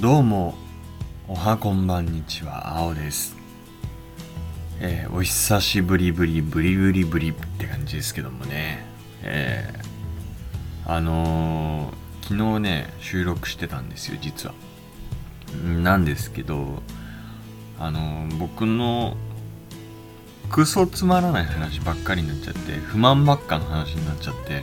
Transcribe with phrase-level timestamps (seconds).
[0.00, 0.54] どうも
[1.28, 3.36] おはこんばんにちは青です。
[4.80, 8.82] えー、お久しぶりぶりぶりぶりぶりって感じですけどもね。
[9.22, 14.54] えー、あのー、昨日ね収録してたんですよ実は。
[15.82, 16.82] なんですけど
[17.78, 19.18] あの僕の
[20.48, 24.62] クソつまらない話ばっかりになっちゃって不満ばっかの話になっちゃって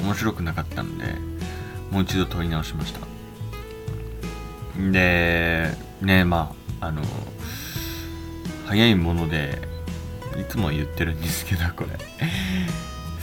[0.00, 1.16] 面白くなかったので
[1.90, 3.11] もう一度撮り直しました。
[4.76, 7.02] でねまああの
[8.66, 9.60] 早いもので
[10.38, 11.98] いつも言ってるんですけどこれ。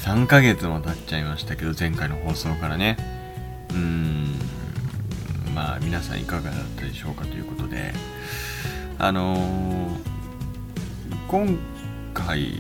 [0.04, 2.98] 3ヶ月も経っちゃいましたけど前回の放送からね。
[3.72, 4.40] うーん
[5.54, 7.94] まあ皆さんいかがだったでしょうかということで。
[9.02, 9.98] あのー、
[11.30, 11.58] 今
[12.14, 12.52] 回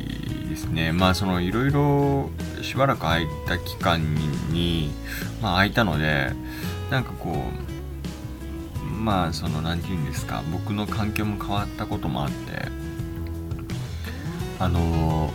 [0.50, 2.30] ですねまあそのいろいろ
[2.62, 4.16] しばらく空いた期間
[4.52, 4.90] に、
[5.42, 6.32] まあ空いたので
[6.90, 7.69] なんかこう
[9.00, 12.68] まあその何て言うんですか僕の環境も変わったこともあって
[14.62, 15.32] あの、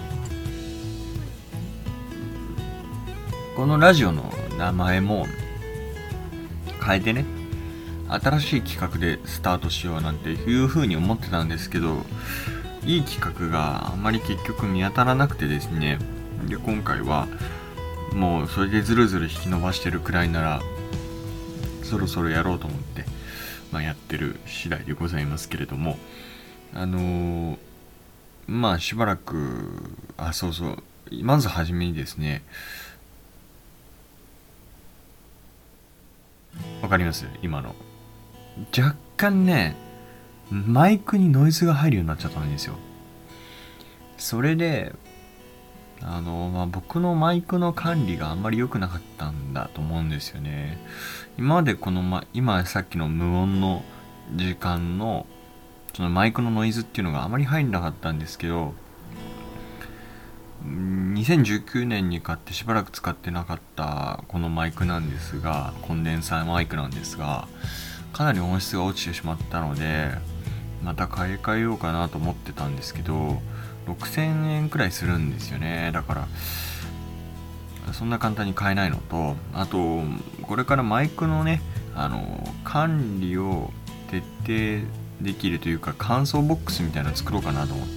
[3.56, 5.26] このラジオの名前も
[6.84, 7.24] 変えてね
[8.08, 12.04] 新しい企画でスタートしようなんていうふうに思ってたんですけど
[12.84, 15.98] いい企画があんまり結局見当たらなくてですね
[16.46, 17.26] で今回は
[18.12, 20.60] もうそれでずるずる引き伸ばしてるくらいなら
[21.82, 22.83] そろそろやろうと思って、
[23.74, 25.98] まあ、やってる次第でございますけれども
[26.72, 27.56] あのー、
[28.46, 30.82] まあしばらくあそうそう
[31.22, 32.42] まずはじめにですね
[36.80, 37.26] わかります？
[37.42, 37.74] 今の。
[38.76, 39.74] 若干ね
[40.50, 42.76] マイクにノイズが入るようになっちゃったんですよ。
[44.18, 44.92] それで
[46.04, 50.78] あの、まあ、僕のマイクの管理があんまり良くなかったんだと思うんですよね。
[51.38, 53.82] 今までこの、ま、今さっきの無音の
[54.34, 55.26] 時間の
[55.94, 58.74] そのマイクのノイズっていうのがあまり入んなかったんですけど
[60.64, 67.46] 2019年に買ってしばらく使ってなかったこのマイクなんですがコンデンサーマイクなんですが
[68.12, 70.10] かなり音質が落ちてしまったので
[70.82, 73.40] また買い替えようかなと思ってたんですけど
[73.86, 75.90] 6000円くらいするんですよね。
[75.92, 76.28] だから
[77.92, 80.02] そんな簡単に買えないのとあと
[80.42, 81.60] これからマイクのね
[81.94, 83.70] あの管理を
[84.10, 84.20] 徹
[84.80, 84.88] 底
[85.20, 87.94] できるというか乾燥ボックスみたいなの作ろうかなと思って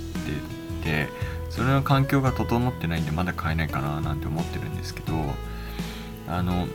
[0.84, 1.10] て
[1.50, 5.14] それの環境が整ってないんでまだ買えないかななんて思ってるんですけど
[6.28, 6.68] あの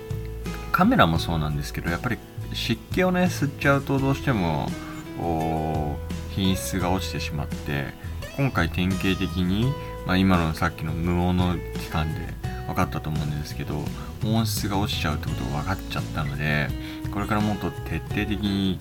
[0.72, 2.18] カメラもそうなんですけどやっぱり
[2.54, 4.68] 湿気をね吸っちゃうとどうしても
[6.30, 7.88] 品質が落ちてしまって
[8.36, 9.72] 今回典型的に、
[10.06, 12.20] まあ、今のさっきの無音の期間で
[12.66, 13.84] 分かったと思うんですけど
[14.24, 16.68] 音質が落ちちゃうってことが分かっちゃったので
[17.12, 18.78] これからもっと徹底的に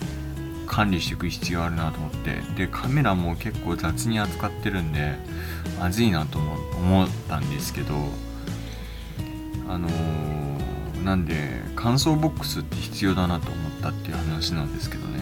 [0.66, 5.16] 管理していく必要あるなと思ってでカメラも結構雑に扱ってるんで
[5.78, 7.94] まずいなと思ったんですけど
[9.68, 15.20] あのー、なんで乾燥ボックスって必要だなと思ったっていう話なんですけどね。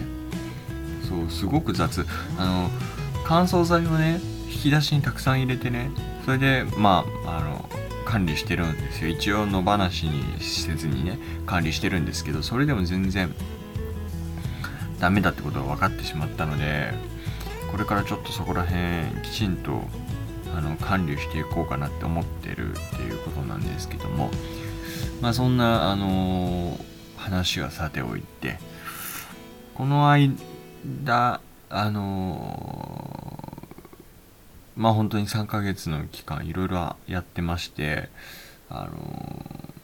[1.07, 2.05] そうすごく雑。
[2.37, 2.69] あの
[3.31, 4.19] 乾燥剤をね
[4.49, 5.89] 引き出しにたくさん入れてね
[6.25, 7.69] それでまああの
[8.03, 9.07] 管理してるんですよ。
[9.07, 13.33] 一応野放しにせずにね管理してるんですけどそれでも全然
[14.99, 16.91] ダメだってことが分かってしまったので
[17.71, 19.81] これからちょっとそこら辺きちんと
[20.53, 24.29] あの管理していこうかなって思ってるっていうことなんですけども
[25.21, 26.83] まあそんなあのー、
[27.15, 28.59] 話はさておいて
[29.73, 31.39] この間
[31.73, 33.20] あのー、
[34.81, 38.09] まあ本当に3ヶ月の期間いろいろやってまして
[38.67, 39.75] あの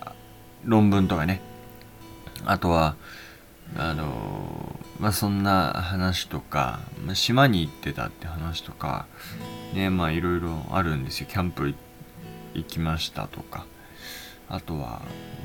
[0.00, 0.12] ー、
[0.64, 1.42] 論文とかね。
[2.46, 2.96] あとは
[3.76, 9.06] あのまあそんな話とか、まあ、島に行ってたって話とか
[9.74, 11.26] ねまあいろいろあるんですよ。
[11.28, 11.74] キャンプ
[12.54, 13.66] 行きましたとか。
[14.48, 15.02] あとは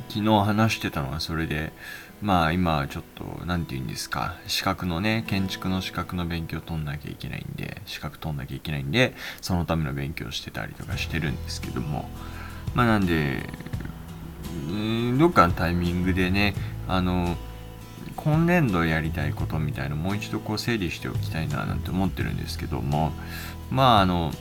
[0.09, 1.71] 昨日話してたのはそれで
[2.21, 12.09] まあ今ちょっと何て言うんですか資格のね建築の資格の勉強取んなきゃいけないんで資格取んなきゃいけないんでそのための勉強してたりとかしてるんですけども
[12.75, 13.49] まあなんで
[15.17, 16.53] どっかのタイミングでね
[16.87, 17.35] あの
[18.15, 23.11] 今年度やりたいことみたいなもう一度こう整理しておきたいななんて思ってるんですけども
[23.71, 24.31] まああの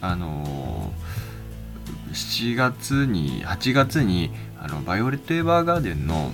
[0.00, 0.92] あの
[2.12, 6.30] 7月に8月にあのバイオレット・エヴァーガーデンの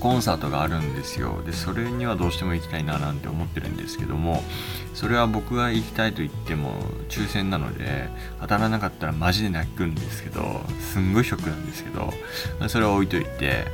[0.00, 1.42] コンサートがあるんですよ。
[1.44, 4.42] でそれにはどうしても行きたいななんて思ってるんですけども
[4.94, 6.72] それは僕が行きたいと言っても
[7.10, 8.08] 抽選なので
[8.40, 12.12] 当たらなかったらマジで泣くんですけどすんごいショックなんですけど
[12.68, 13.66] それは置いといて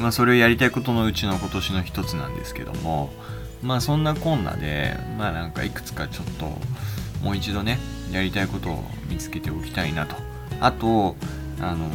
[0.00, 3.12] まあそれをやりたいことのうちの今年の一つなんですけども
[3.62, 6.46] まあそんなこんなでまあなんかいくつかちょっと
[7.22, 7.78] もう一度ね
[8.10, 10.29] やりたいことを見つけておきたいなと
[10.60, 11.16] あと
[11.60, 11.88] あの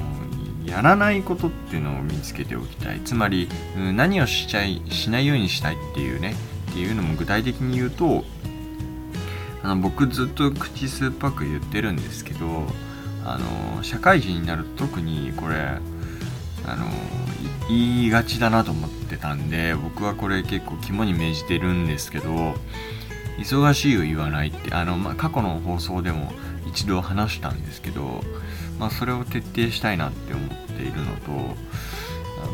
[0.65, 2.99] やらないことっていうのを見つけておきたい。
[3.05, 6.35] つまり何をしちゃいしないようにしたいっていうね
[6.71, 8.25] っていうのも具体的に言うと
[9.63, 12.67] あの僕ずっと口酸っぱく言ってるんですけど
[13.23, 13.39] あ
[13.77, 15.55] の社会人になると特にこれ
[16.67, 16.85] あの
[17.69, 22.55] 言いがちだなと思ってたんで僕はこれ結構肝に銘じてるんですけど
[23.37, 26.31] 忙しいを言わないってあの、まあ、過去の放送でも
[26.67, 28.21] 一度話したんですけど、
[28.79, 31.55] まあ、それを徹底したいなって思っているのと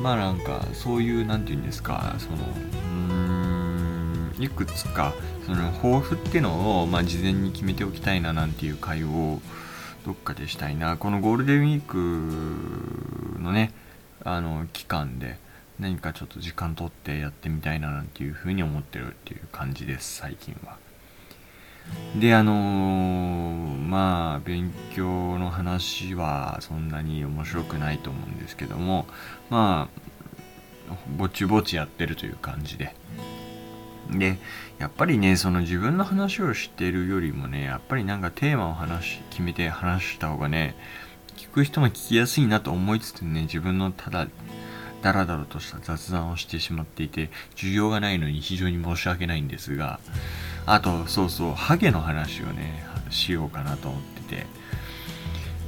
[0.02, 2.38] まあなんかそういう何て言うんですかその
[2.84, 5.14] うんいくつか
[5.46, 9.42] その抱負っていうのを、まあ、事前に決めておきたいななんていう会を
[10.06, 13.74] どっかでしたいなこのゴールデンウィークのね
[14.24, 15.38] あの期間で
[15.80, 20.78] 何かちょっと時間取ってやってみたいななんていうふうに思ってるっていう感じです最近は。
[22.16, 29.06] であのー、まあ勉強の話はそんなに面白くないと思うんですけども
[29.50, 29.88] ま
[30.90, 32.96] あぼちぼちやってるという感じで。
[34.10, 34.38] で
[34.78, 40.76] やっぱりねその自分の話をしてるよりもねやっぱりなんかテーマを話決めて話した方がね
[41.38, 44.28] 聞く人も聞きやすいなと思いつつね自分のただ
[45.02, 50.00] ダラダラとした雑談をしてしまっていて需要がないのに非常に申し訳ないんですが
[50.66, 54.62] あとそうそうハゲの話をねしようかなと思ってて。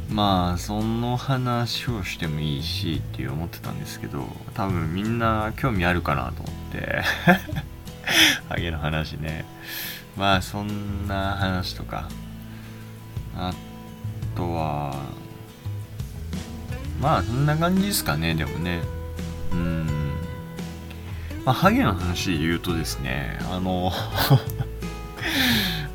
[0.10, 7.02] まあその話をしてもいいしって思ってたんですけど多分みんな興味あるかなと思って。
[8.48, 9.46] ハゲの話ね。
[10.16, 12.10] まあそんな話とか。
[13.36, 13.54] あ
[14.36, 14.96] とは
[17.02, 18.82] まあそんな感じですかねでもね。
[19.54, 19.88] うん。
[21.46, 23.92] まあハゲの話で言うとですねあの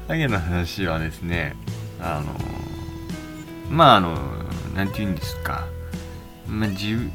[0.09, 1.57] ハゲの話はですね
[2.01, 2.35] あの
[3.71, 4.17] まああの
[4.75, 5.67] なんて言うんですか。
[6.47, 7.11] まあ自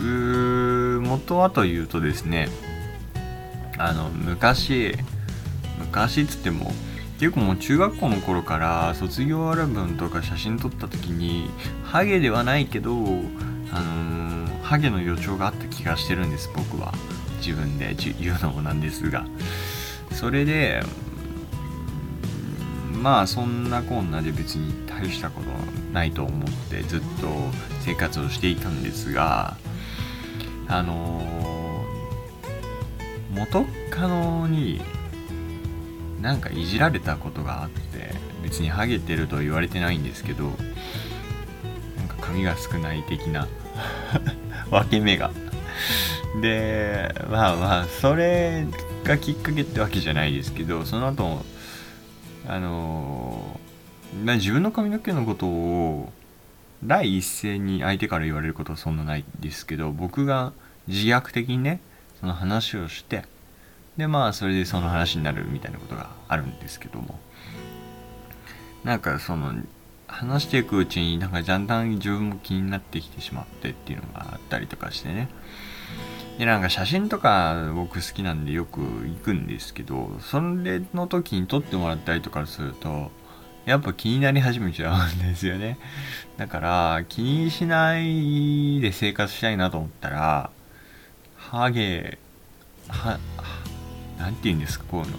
[0.00, 2.48] 元はというとですね
[3.78, 4.96] あの昔
[5.78, 6.72] 昔っつっても
[7.18, 11.50] 結構もう中学校の頃から卒業アルバムとか写真撮った時に
[11.84, 12.92] ハゲではないけど
[13.72, 14.37] あの、
[14.68, 16.92] ハゲの予兆があった気がしてるんです僕は。
[17.38, 19.24] 自分で 言うのもなんですが。
[20.12, 20.82] それで
[22.92, 25.48] まあそんなこんなで別に大したこと
[25.94, 27.28] ないと思ってずっと
[27.80, 29.56] 生活をしていたんですが
[30.66, 34.82] あのー、元カノに
[36.20, 40.44] なんかいじられたことがあって別にハゲてるとは言われてないんですけど
[41.96, 43.48] なんか髪が少ない的な。
[44.70, 45.30] 分け目が。
[46.40, 48.66] でまあまあそれ
[49.04, 51.44] がきっかけってわけじゃないですけどその後
[52.46, 53.60] あの
[54.24, 56.12] ま、自分の髪の毛のことを
[56.84, 60.52] 第一声に相手から言われることはそんなないですけど僕が
[60.86, 61.80] 自虐的にね
[62.20, 63.24] その話をして
[63.96, 67.18] でまあそれでその話になるみたいなことがあるんですけども。
[68.84, 69.54] なんかその
[70.08, 75.28] 話していくうちになんかだんだん自分も気になってきてしまってっていうのがあったりとかしてね。
[76.38, 83.10] でなんか写真とか僕好きなんでよく行くんですけどそれの時に撮ってもらったりとかすると
[83.66, 85.78] やっぱ気になり始めちゃうんですよね。
[86.36, 90.50] だから気にしないで生活したいなと思ったら
[91.36, 92.18] ハゲ
[92.88, 93.18] は
[94.18, 95.18] なんて言うんですかこういうの。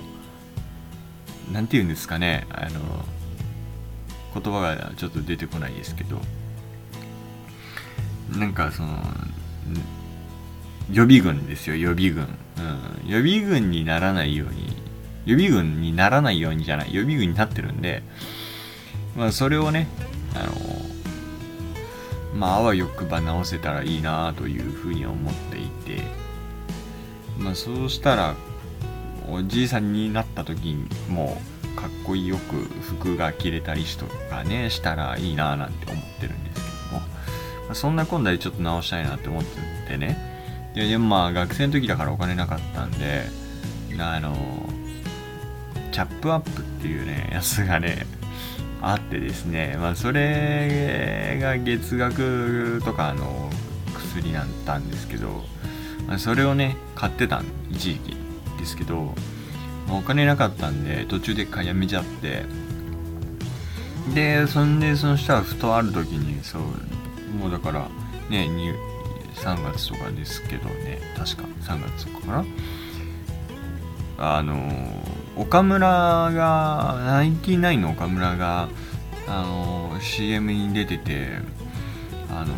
[1.52, 3.06] なんて言うんですかねあの
[4.34, 6.20] 言葉がちょっと出てこないですけど
[8.38, 8.98] なんかその
[10.92, 14.76] 予備軍ですよ予備軍、うん、予備軍にならないように
[15.26, 18.04] 予備軍にならないようにじゃない予備軍になってるんで
[19.16, 19.88] まあそれをね
[20.36, 20.54] あの
[22.36, 26.04] まああわよくば直せたらいいなというふうに思っていて
[27.38, 28.36] まあそうしたら
[29.30, 37.08] おじいさんになった時にもうかっこよく服が着れたりとかねしたらいいななんて思ってるんですけども、
[37.70, 40.72] ま、そんな今度でちょっと直したいなって思っててね。
[40.76, 43.24] ででもまあ学生の時だからお金なかったんで
[43.98, 44.36] あの
[45.92, 48.06] チャップアップっていうねやつがね
[48.82, 49.78] あってですね。
[49.80, 53.50] まあそれが月額とかの
[53.96, 55.44] 薬だったんですけど
[56.08, 58.18] まあそれをね買ってた一時期
[58.58, 59.16] ですけど
[59.92, 62.46] お金なかったんで途中でやめちゃって。
[64.14, 66.62] でそんでその下はふとある時にそう
[67.38, 67.88] もうだから
[68.30, 68.50] ね
[69.36, 71.00] 3月とかですけどね。
[71.16, 72.46] 確か3月とかかな。
[74.18, 75.04] あの
[75.36, 78.68] 岡村がナインティナインの岡村が
[79.28, 81.30] あの CM に出てて
[82.32, 82.54] あの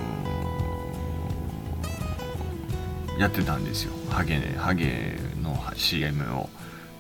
[3.20, 3.94] やってたんですよ。
[4.10, 6.50] ハゲハゲの CM を。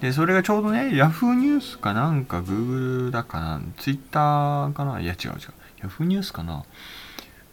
[0.01, 4.99] でそれがちょうどね Yahoo ニュースかなんか Google だかな Twitter かな？
[4.99, 5.87] いや違う違う。
[5.87, 6.63] Yahoo ニュースかな？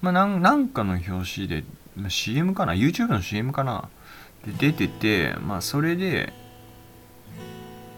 [0.01, 1.65] まあなんなんかの表紙で、
[1.95, 3.91] まあ、CM かな？YouTube の CM かな？
[4.47, 6.33] で出ててまあそれで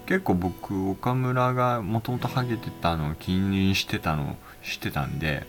[0.07, 5.47] 結構僕岡村がもともとハゲてたのを気にしてたのしてたんで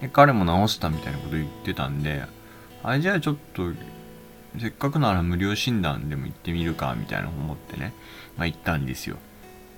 [0.00, 2.24] で彼も直したみたいなこと言ってたんで
[2.82, 3.64] あれじゃあちょっと
[4.58, 7.92] せっかくなら無料診断でも行ってみるかみたいな思ってね、
[8.36, 9.16] まあ、行ったんですよ。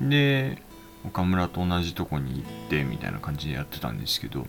[0.01, 0.63] で
[1.05, 4.47] 岡村と同じとこに行ってみたいな感じでやってたんですけど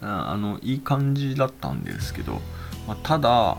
[0.00, 2.40] あのいい感じだったんですけど、
[2.86, 3.56] まあ、ただ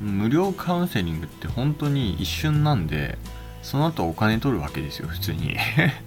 [0.00, 3.18] 無料カウンセリングって本当に一瞬なんで
[3.62, 5.56] その後お金取るわけですよ普通に。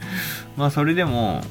[0.57, 1.41] まあそれでも、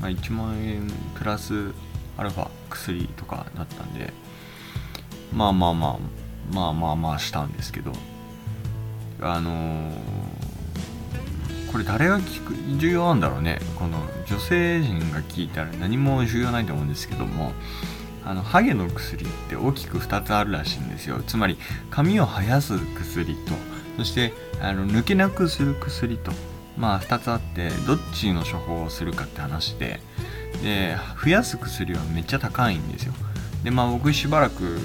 [0.00, 1.72] まあ、1万円プラス
[2.16, 4.12] アルファ薬とかだったんで
[5.32, 5.98] まあまあまあ
[6.52, 7.92] まあまあまあしたんですけど
[9.20, 9.92] あのー、
[11.70, 13.60] これ誰が聞く重要なんだろうね。
[13.78, 17.52] この女性陣が聞いたら何も重要ないと思うんですけども
[18.24, 21.20] あのハゲの薬って大きく2つあるらしいんですよ。
[21.26, 21.58] つまり
[21.90, 23.52] 髪を生やす薬と
[23.98, 26.32] そしてあの抜けなくする薬と
[26.78, 30.00] まあ2つあってどっちの処方をするかって話で
[30.62, 33.14] で増やす薬はめっちゃ高いんですよ。
[33.64, 34.78] でまあ僕しばらく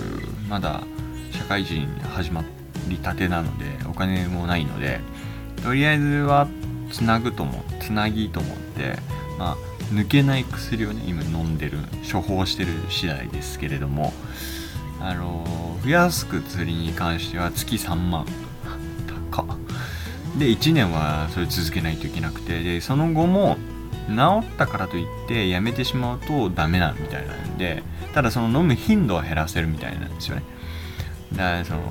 [0.50, 0.84] まだ
[1.32, 2.44] 社会人始ま
[2.88, 5.00] りたてなのでお金もないので
[5.64, 6.48] とりあえずは
[6.92, 8.98] つなぐと思つなぎと思って
[9.38, 9.58] まあ
[9.94, 11.78] 抜けない薬をね今飲んでる
[12.12, 14.14] 処方してる次第ですけれども
[15.00, 18.26] あの増やす薬に関しては月3万
[19.32, 19.46] 高。
[20.38, 23.58] で1年はそれ続けないといけなくてでその後も
[24.08, 27.84] 治ったからといってやめてしまうとダメなみたいなんで
[28.14, 30.44] ただその飲む頻度は減らせるみたいなんですよね。
[31.32, 31.82] だからその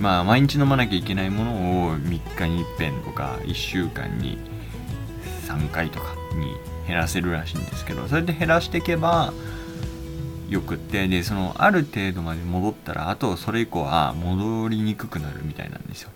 [0.00, 1.52] まあ毎日飲まなきゃいけないもの
[1.88, 4.38] を3日に1遍とか1週間に
[5.46, 6.54] 3回とかに
[6.86, 9.32] 減らせるらしいんですけどそれで減らしていけば
[10.48, 16.10] よくってでそのある程度まで戻ったらあとそれ以降は戻りにくくなるみたいなんですよ。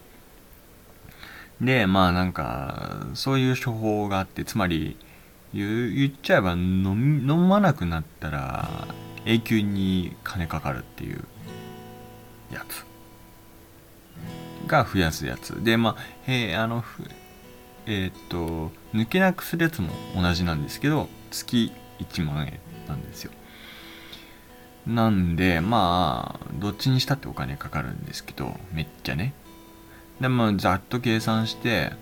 [1.60, 4.96] でまあなんかそういう処方があってつまり
[5.52, 8.88] 言っちゃえば飲飲まなくなったら
[9.24, 11.24] 永久に金かかるっていう
[12.52, 12.84] やつ。
[14.66, 15.62] が増やすやつ。
[15.62, 15.96] でまあ、
[16.26, 16.84] えー、あの
[17.86, 21.70] えっ、と抜けなくするやつも同じなんですけど月
[22.00, 22.58] 1万円
[22.88, 23.32] なんですよ。
[24.86, 29.34] なんでまあどっちにしたってお金かかるんですけどめっちゃね。
[30.20, 31.92] でまあざっと計算して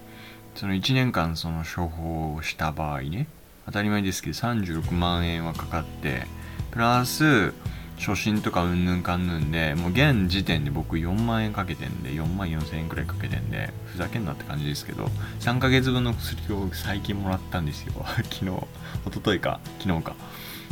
[0.54, 3.26] その1年間その処方をした場合ね
[3.66, 6.26] 当たり前ですけど36万円はかかって
[6.70, 7.52] プラス
[7.98, 15.06] 初診とかうんぬんかんぬんでもう現時点で僕4万円かけてんで4万4千円くらいかけてんでふざけんなって感じですけど
[15.40, 17.92] 3ヶ月分の薬を最近もらったんですよ。
[18.28, 20.16] 昨日一昨日か昨日か。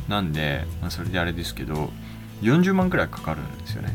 [0.08, 1.92] なんで、まあ、それであれですけど
[2.42, 3.94] 40万くらいかかるんですよね。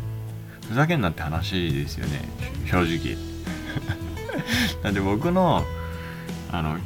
[0.70, 2.22] ふざけんなって話ですよね
[2.66, 3.35] 正直。
[4.84, 5.66] なんで僕の
[6.52, 6.78] あの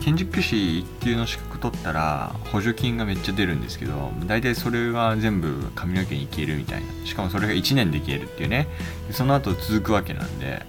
[0.00, 7.06] 建築士1級の資格取ったら補助金がめっちゃ出るんですけど大体それが全部髪の毛に消えるみたいな。
[7.06, 8.68] しかもそれが1年で消えるっていうね。
[9.10, 10.64] その後続くわけなんで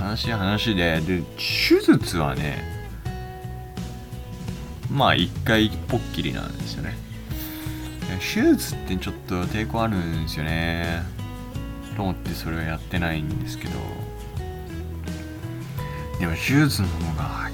[0.00, 1.00] 悲しい話で。
[1.00, 2.80] で手術はね
[4.90, 6.96] まあ1回ぽっきりなんですよね。
[8.18, 11.02] 手術ってちょっと抵抗あるんですよね。
[11.96, 13.99] と思ってそれはやってないんですけど。
[16.20, 17.50] でも手術の方が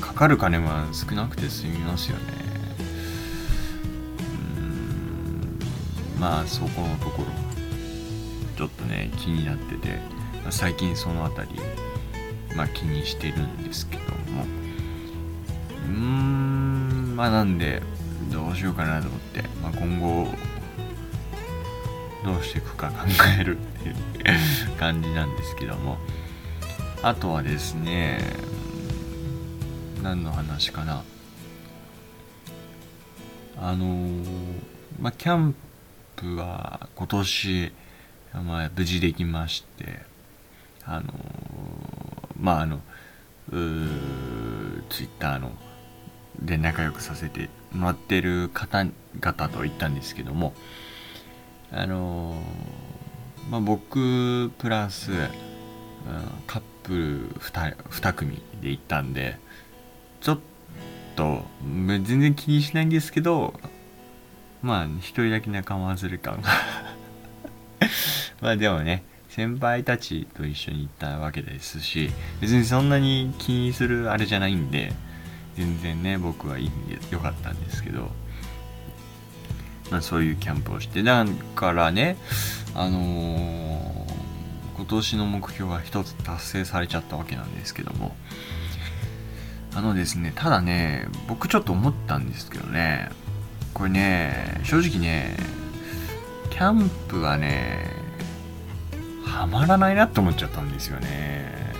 [0.00, 2.22] かかる金は少なくて済みますよね。
[4.56, 5.58] うん。
[6.18, 7.28] まあそこのところ
[8.56, 9.98] ちょっとね気になってて
[10.48, 11.60] 最近その辺り
[12.56, 14.44] まあ気にしてるんですけども。
[15.86, 17.82] うーんまあなんで
[18.32, 20.28] どうしようかなと思って、まあ、今後
[22.24, 23.06] どうしていくか考
[23.38, 23.94] えるっていう
[24.78, 25.98] 感じなんですけども。
[27.02, 28.18] あとはですね
[30.02, 31.04] 何の話かな。
[33.60, 34.08] あの、
[34.98, 35.54] まあキャン
[36.16, 37.72] プは今年、
[38.32, 40.00] まあ、無事できまして
[40.86, 41.12] あの、
[42.40, 42.80] まああの
[43.50, 45.52] ツイッターの
[46.40, 50.54] で仲良くさせてもらってる方々と言ったんですけども。
[51.76, 52.40] あの
[53.50, 55.18] まあ、僕プラス、うん、
[56.46, 59.38] カップル 2, 2組で行ったんで
[60.20, 60.38] ちょっ
[61.16, 63.54] と全然気にしないんですけど
[64.62, 66.48] まあ一人だけ仲間外れ感が。
[68.40, 74.92] まあでもね先輩たちと一緒に行ったわけですし別にそんなに気にするあれじゃないんで
[75.56, 78.23] 全然ね僕はいいんでよかったんですけど。
[79.90, 81.24] まあ、そういうキャンプをしてだ
[81.54, 82.16] からね
[82.74, 88.16] あのー、今年の目標が一つ達成されちゃったわけなんですけども。
[89.76, 93.08] あのですねただね僕ちょっと思ったんですけどね。
[93.72, 95.36] これね正直ね
[96.50, 97.90] キャンプはね
[99.26, 101.74] ハマらないなって思っちゃったんですよね。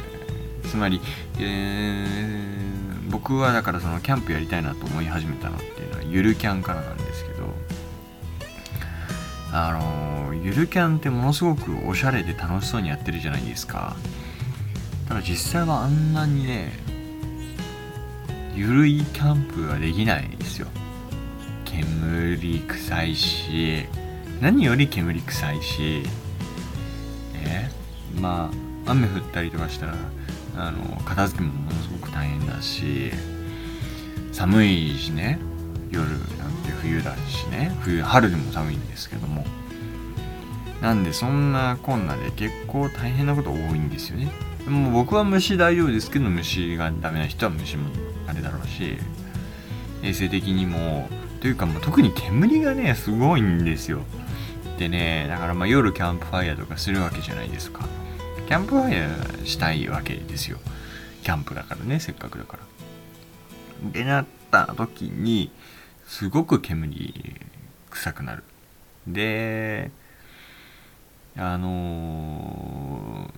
[0.68, 1.00] つまり、
[1.38, 7.33] えー、僕はだからそのキャンプやりたいなと思い始めたのっていうのはゆるキャンからなんですけど。
[9.56, 13.94] あのゆるキャンってものすごくおしゃれで楽しそうにやってるじゃないですか。
[15.08, 16.72] ただ実際はあんなにね
[18.52, 20.66] ゆるいキャンプはできないですよ。
[21.64, 23.86] 煙臭いし
[24.40, 26.02] 何より煙臭いし
[27.44, 27.70] え？
[28.20, 28.50] ま
[28.86, 29.94] あ雨降ったりとかしたら
[30.56, 33.12] あの片付けもものすごく大変だし
[34.32, 35.38] 寒いしね。
[35.94, 36.18] 夜なん
[36.62, 37.74] て冬だしね。
[37.80, 39.44] 冬春でも寒いんですけども。
[40.82, 44.30] なんでそんなこんなで結構大変なこと多いんですよね。
[44.64, 47.88] でも僕は虫大丈夫ですけど虫がダメな人は虫も
[48.26, 48.98] あれだろうし
[50.02, 51.08] 衛生的にも
[51.40, 54.02] というかもう特に煙がねすごいんですよ。
[54.78, 57.86] でねだからまあ夜キャンプファイヤーとかするわけじゃないですか。
[58.46, 60.58] キャンプファイヤーしたいわけですよ。
[61.22, 63.90] キャンプだからねせっかくだから。
[63.90, 65.50] でなった時に
[66.06, 67.36] すごく煙
[67.90, 68.44] 臭くなる。
[69.06, 69.90] で
[71.36, 73.30] あの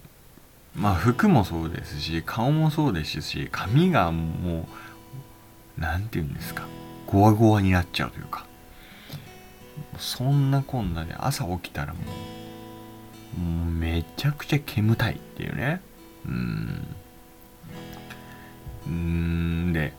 [0.76, 4.64] ー、まあ服もそうですし顔もそうですし髪がもう
[5.80, 6.66] 何て言うんですか。
[7.06, 8.46] ゴワゴワになっちゃうというか。
[9.98, 12.00] そんなこんなで朝起きたらも
[13.36, 15.80] うもうめちゃくちゃ煙たいっていうね。
[16.26, 16.86] うん。
[18.86, 19.72] うん。
[19.72, 19.92] で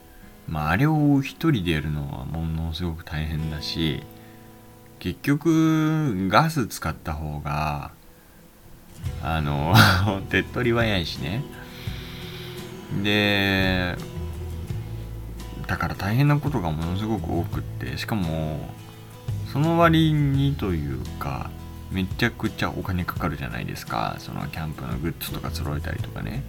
[0.48, 4.02] まあ、あれを一人でやるのはものすごく大変だし
[4.98, 7.92] 結局ガス使った方が
[9.22, 9.74] あの
[10.30, 11.44] 手っ取り早いしね。
[13.02, 13.96] で
[15.66, 18.70] だから大変なことがものすごく多くってしかも
[19.52, 21.50] その割にというか
[21.90, 24.16] めちゃくちゃお金かかるじゃないですか。
[24.18, 26.42] そのキャンプのグッズとか揃えたりとかね。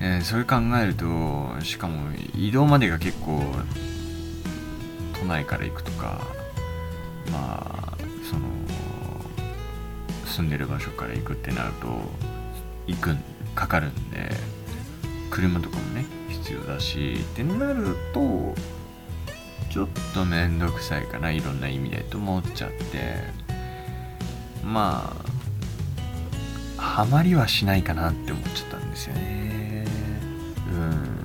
[0.00, 3.42] えー、それ考えるとしかも移動までが結構
[5.18, 6.20] 都内から行くとか
[7.32, 8.46] まあその
[10.26, 12.00] 住んでる場所から行くってなると
[12.86, 13.16] 行く
[13.54, 14.30] かかるんで
[15.30, 18.54] 車とかもね必要だしってなると
[19.70, 23.48] ちょっと面倒くさいかないろんな意味でと思っちゃって。
[24.64, 25.37] まあ
[26.88, 29.84] ハマりはしないかなって思っちゃったんですよね。
[30.72, 31.18] うん。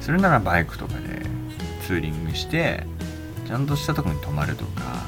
[0.00, 1.26] それならバイクとかで
[1.86, 2.86] ツーリングして
[3.46, 5.02] ちゃんとしたとこに泊まるとか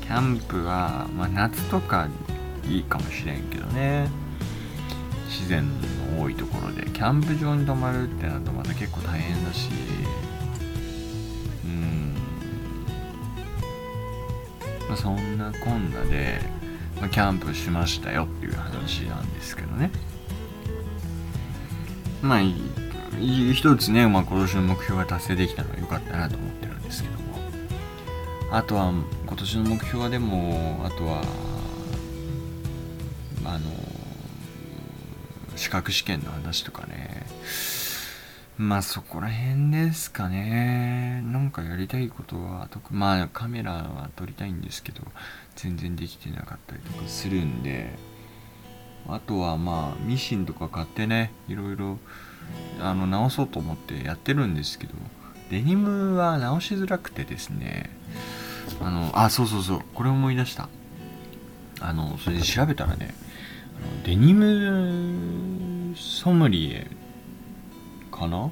[0.00, 2.08] キャンプは、まあ、夏とか
[2.66, 4.08] いいかもしれんけどね。
[5.28, 5.64] 自然
[6.14, 9.68] の多いところでキャンプ場に泊まるってなるとまた結構大変だし。
[11.64, 12.14] うん。
[14.88, 16.40] まあそんなこんなで、
[17.02, 19.90] まあ、キャンプしましたよっていう話なんですけどね。
[22.22, 22.40] まあ
[23.20, 27.22] 一つね、まあ、今年の目標が達成できたのは良かったなと思ってるんですけども。
[28.52, 28.92] あとは
[29.26, 31.22] 今年の目標はでもあとは
[33.44, 33.60] あの
[35.56, 37.26] 資格試験の話とかね。
[38.58, 41.22] まあそこら辺ですかね。
[41.24, 45.02] なんかやりたいことは特まあカメラは撮りたいんですけど
[45.56, 48.12] 全然できてなかったりとかするんで。
[49.08, 51.98] あとはまあミシンとか買ってねいろいろ
[52.80, 54.94] あの直そうと思ってやってるんですけど
[55.50, 57.90] デニムは直しづらくてですね。
[58.80, 60.68] あのあそうそうそうこれ思い出した。
[61.80, 63.12] あのそれで調べたらね
[64.04, 66.86] デニムソムリエ
[68.12, 68.46] かな？
[68.46, 68.50] っ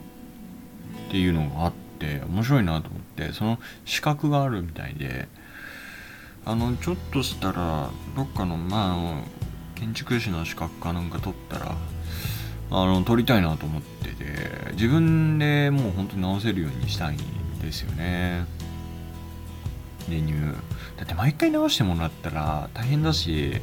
[1.11, 5.29] ていうのがあって面白いなと思ってその資格があるみたいで
[6.45, 11.77] あのちょっとしたらどっかのまあ建築士の資格かなんか取ったら
[12.71, 14.25] あの取りたいなと思ってて
[14.73, 17.19] 自分でもう本当に直せるようにしたいん
[17.61, 18.47] ですよね。
[20.09, 20.55] デニム
[20.97, 23.61] だって毎回直してもらったら大変だし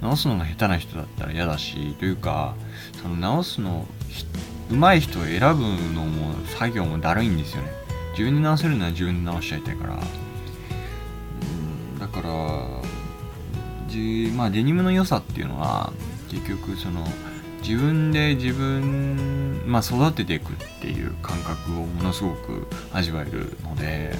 [0.00, 2.54] 直すのが下手な人だったら嫌だしというか
[3.02, 3.86] その直すの
[4.70, 5.62] 上手い人を選ぶ
[5.94, 7.70] のも作業もだるいんですよね。
[8.12, 9.94] 自分で直せるなら自分で直しちゃいたいから。
[9.94, 10.00] うん
[11.98, 12.28] だから
[13.88, 15.92] じまあデニムの良さっていうのは
[16.30, 17.04] 結局その
[17.62, 24.14] 自分で自分、まあ、育てていくっていう感覚をものすごく味わえるので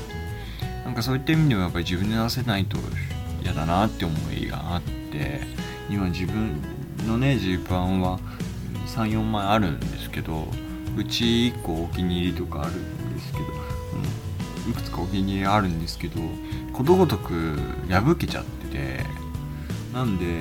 [0.84, 2.78] なんかそういった意味でもやっぱり自分で直せないと
[3.42, 5.40] 嫌だなって思いがあって
[5.88, 6.60] 今自分
[7.06, 8.18] のねジーパンは
[8.88, 10.46] 34枚あるんですけど
[10.96, 13.44] うち1個お気に入りとかあるんですけど、
[14.64, 16.20] うん、いくつかお気に入りあるんですけど
[16.72, 17.56] ことごとく
[17.88, 19.00] 破けちゃってて
[19.92, 20.40] なんで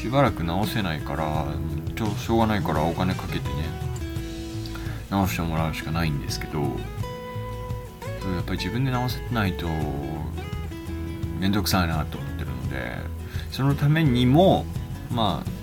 [0.00, 1.46] しばらく直せないから
[1.94, 3.54] ちょしょうがないからお金かけてね
[5.10, 6.62] 直してもらうしかないんですけど
[8.22, 9.66] そやっぱり自分で直せないと
[11.38, 12.92] 面倒くさいなと思ってるので
[13.50, 14.64] そのためにも
[15.10, 15.59] まあ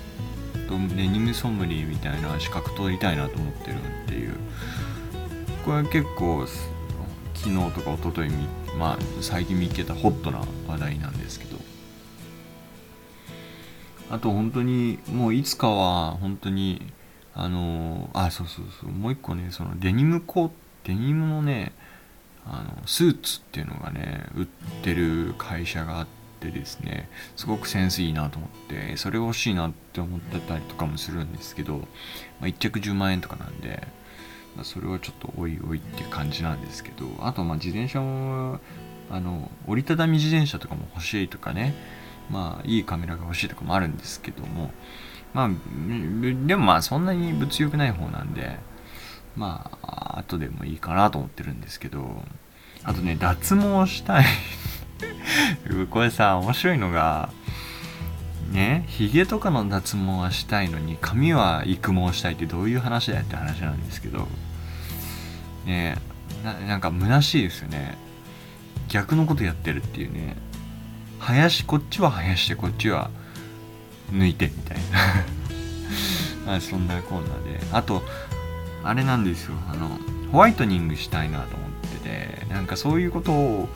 [0.67, 3.75] デニムソムリエみたいな資格取りたいなと思ってる
[4.06, 4.34] っていう。
[5.65, 6.45] これは結構
[7.34, 8.32] 昨日とか一昨日
[8.77, 11.58] まあ最近見つけたホットな話題なんですけど。
[14.10, 16.82] あと本当にもういつかは本当に
[17.36, 18.89] あのあそうそうそう。
[18.91, 20.51] もう一個ねそのデニムコ
[20.86, 21.73] デニムのね
[22.45, 24.45] あのスーツっていうのがね売っ
[24.82, 26.08] てる会社があっ
[26.39, 31.84] てですねすごくセンスいいなと思ってそれ欲しいなって思ってたりとかもするんですけど、ま
[32.41, 33.88] あ、1着10万円とかなんで、
[34.56, 38.60] まあ、それはちょっとおいおいって感じなんですけどあとまあ自転車も
[39.10, 41.73] あの折りたたみ自転車とかも欲しいとかね
[42.30, 44.71] まあいいカメラが欲しいとかもあるんですけども
[45.34, 45.50] まあ
[46.45, 48.58] でもまあそんなに物欲ない方なんで
[49.36, 52.23] まあ後でもいいかなと思ってるんですけど
[52.84, 54.26] あとね脱毛したい
[55.89, 57.30] これさ面白いのが
[58.52, 64.28] ねヒゲとかの脱毛はしたいのに髪は育毛したいってどういう話だよって話なんですけど
[65.65, 65.97] ね
[66.43, 67.97] なんか虚しいですよね。
[68.89, 70.38] 逆のことやってるっていうね。
[71.19, 73.10] 生やしこっちは生やしてこっちは
[74.12, 74.78] 抜いてみたい
[76.45, 76.56] な。
[76.56, 77.60] あそんなコーナーで。
[77.73, 78.04] あと
[78.84, 79.56] あれなんですよ。
[79.69, 80.00] あの
[80.32, 81.69] ホワイトニングしたいなと思っ
[82.02, 83.69] ててなんかそういうことを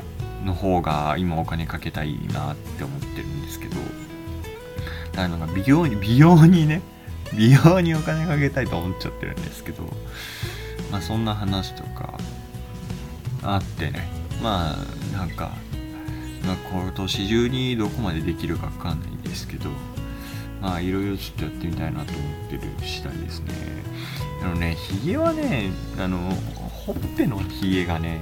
[0.45, 3.75] の方が今お金かけたいなって思ってるんですけど
[5.13, 6.81] だか美容に美容にね
[7.37, 9.83] 美容にお金かけたいと思っちゃってるんですけど
[10.91, 12.13] まあそんな話とか
[13.43, 14.09] あってね
[14.41, 14.75] ま
[15.13, 15.51] あなんか
[16.45, 19.69] まあ、今年中にどこまでできるかわかんないんですけど、
[20.61, 23.53] まあ、いろいろちょっとやってみたいなと思ってる次第ですね。
[24.43, 28.19] あのね、ヒゲはね、あの、ほっぺのヒゲがね、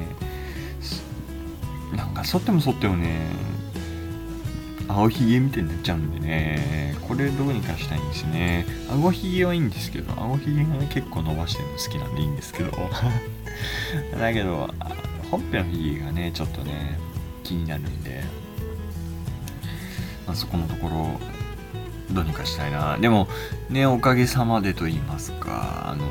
[1.96, 3.28] なんか剃っても剃ってもね、
[4.88, 8.66] 青ひげみたいになっちゃうんでね、これどうにかしたいんですね。
[8.92, 12.72] 顎ひげはいいんですけど、顎ひげがね、結構伸ばしてるの好きなんでいいんですけど、
[14.18, 14.70] だけど、
[15.32, 17.00] ほっぺのひげがね、ちょっとね、
[17.44, 18.24] 気になるんで、
[20.28, 21.20] まあ、そこのところ
[22.12, 23.28] どうにかしたいなでも
[23.70, 26.06] ねおかげさまでと言いますかあの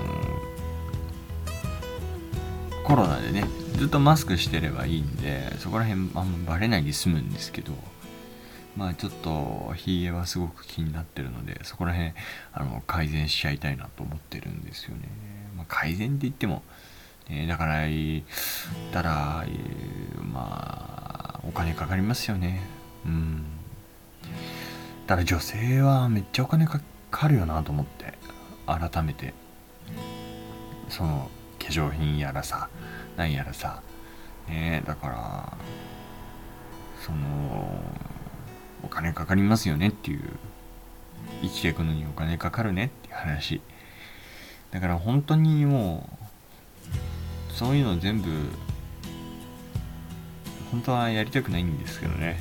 [2.84, 3.44] コロナでね
[3.76, 7.72] ずっとマスクしてればいいんでそこら辺あんまバレないで済むんですけど
[8.76, 12.12] まあちょっとひげはすごく気になってるのでそこら辺
[12.52, 15.08] あの改善しちゃいたいなと思ってるんですよね、
[15.56, 16.62] まあ、改善って言っても、
[17.28, 17.84] ね、だから
[18.92, 19.44] たら
[20.32, 22.60] まあお金かかりますよね。
[23.06, 23.44] うん。
[25.06, 28.14] ただ女性はめっちゃお金かかるよなと思って
[28.66, 29.32] 改めて。
[30.88, 32.68] その化粧品やらさ
[33.18, 33.82] 何やらさ。
[34.48, 35.58] ねだから
[37.04, 37.82] その
[38.82, 40.22] お金かかりますよねっていう。
[41.42, 43.60] 生きていくのにお金かかるねっていう話。
[44.70, 46.08] だから本当にも
[47.50, 48.30] うそういうの全部
[50.70, 52.38] 本当はやりたくないんですけどね。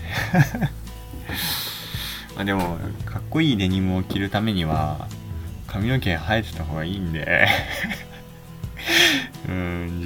[2.36, 5.08] まあでもかっこいいデニムを着るためには
[5.66, 7.48] 髪の毛生えてた方がいいんで。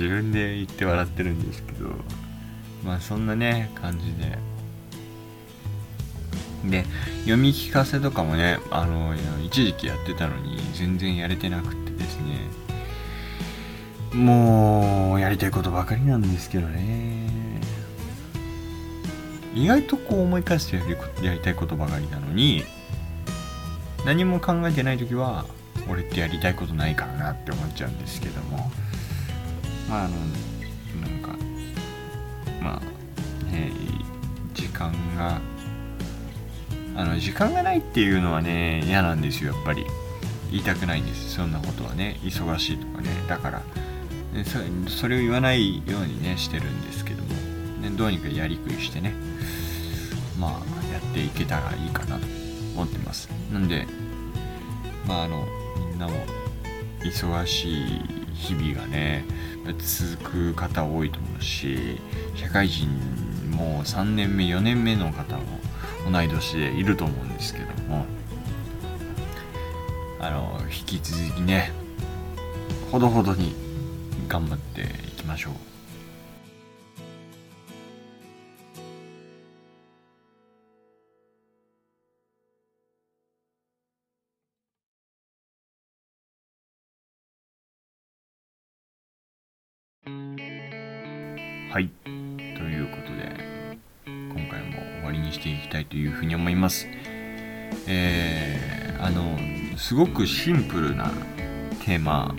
[0.01, 1.89] 自分で言って笑ってるんですけど
[2.83, 4.39] まあそんなね感じで。
[6.65, 6.85] で
[7.21, 12.47] 読み聞かせとかもねあの一時期やってたのに全然やれてなくてですね。
[14.15, 17.29] もうやりたいことばかりなんですけどね。
[19.53, 22.63] 意外とこう思い返してやりやりたいことばかりなのに
[24.03, 25.45] 何も考えてない時は
[25.89, 28.71] 俺ってやりたいことないからなって思っちゃうんですけども。
[29.91, 30.15] まああの
[31.01, 31.36] なんか
[32.62, 33.71] まあね
[34.54, 35.41] 時間が
[36.95, 39.86] あの時間がないっていうのはね嫌なんですよやっぱり。
[40.51, 42.19] 言いたくないんですそんなことはね。
[42.23, 43.10] 忙しいとかね。
[43.27, 43.62] だから
[44.43, 44.60] そ
[44.91, 47.30] それを言わないようにねしてるんですけども、
[47.82, 49.13] ね、どうにかやりくりしてね。
[50.38, 50.51] まあ
[50.93, 52.27] やっていけたらいいかなと
[52.75, 53.30] 思ってます。
[53.51, 53.88] なんで
[55.08, 55.47] まああの
[55.89, 56.13] みんなも
[56.99, 59.23] 忙しい日々がね
[59.77, 62.01] 続く方多いと思うし
[62.36, 62.89] 社会人
[63.51, 65.43] もう3年目4年目の方も
[66.12, 68.06] 同い年でいると思うんですけども
[70.19, 71.71] あの引き続きね
[72.91, 73.54] ほどほどに
[74.27, 75.70] 頑張っていきましょう。
[96.12, 96.88] いうふうに思います。
[97.88, 99.38] えー、あの
[99.78, 101.12] すごくシンプルな
[101.84, 102.36] テーマ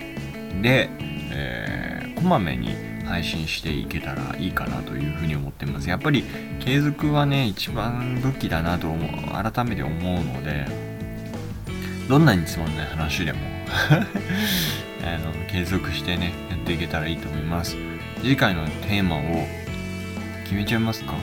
[0.61, 0.89] で、
[1.31, 2.69] えー、こまめに
[3.05, 5.89] 配信していけたらいいかなというふうに思ってます。
[5.89, 6.23] やっぱり
[6.59, 10.65] 継続はね一番武器だなと思う改めて思うので
[12.07, 13.39] どんなにつまんない話でも
[15.03, 17.75] あの継続してねやっていけたらいいと思います。
[18.21, 19.21] 次回のテーマを
[20.43, 21.13] 決めちゃいますか？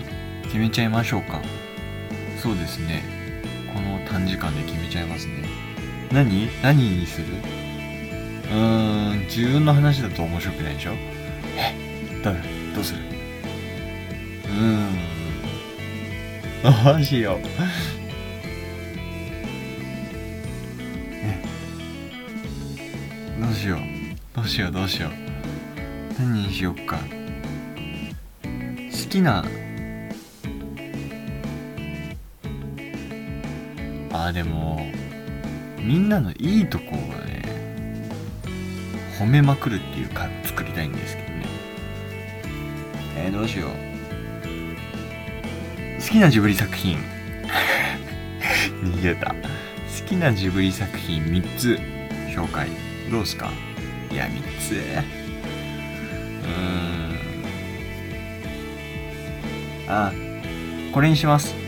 [0.42, 1.40] 決めちゃいましょうか。
[2.42, 3.02] そうですね。
[3.74, 5.44] この短時間で決めちゃいますね。
[6.10, 6.48] 何？
[6.62, 7.26] 何にする？
[8.50, 10.92] うーん自分の話だと面白くないでしょ？
[11.56, 11.74] え？
[12.24, 12.36] どう
[12.74, 13.00] どうする？
[14.44, 14.88] うーん。
[16.94, 17.40] どうしよう。
[21.22, 21.42] え？
[23.38, 23.80] どうしよう。
[24.34, 25.12] どうしようどうしよう。
[26.18, 26.98] 何にしよっか。
[28.90, 29.44] 好きな
[34.30, 34.86] あでも
[35.78, 37.42] みんなのいいとこはね
[39.18, 41.46] 褒めまくるっていうか作りたいんですけどね。
[43.16, 43.70] えー、どうしよう。
[46.00, 46.98] 好きなジブリ作品。
[48.82, 49.26] 逃げた。
[49.30, 49.34] 好
[50.06, 51.78] きなジブリ作品3つ。
[52.34, 52.68] 紹介。
[53.10, 53.50] どうすか？
[54.10, 54.72] いや3つ。
[54.72, 56.50] うー
[59.86, 59.92] ん。
[59.92, 60.12] あ
[60.92, 61.59] これにします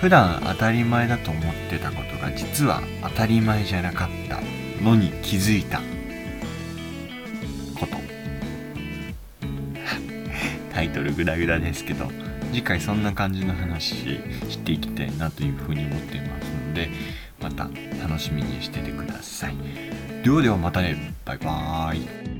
[0.00, 4.40] 普段当たり前だと思ってたことが実は当たり前じゃなかった
[4.82, 5.80] のに気づいた
[7.78, 7.98] こと。
[10.72, 12.10] タイトルグダグダですけど
[12.52, 16.90] 次回そんな感じの話していきたいなというふうに思っていますので
[17.42, 17.68] また
[18.00, 19.54] 楽しみにしててください。
[20.22, 21.14] ではではまたね。
[21.24, 22.37] バイバーイ。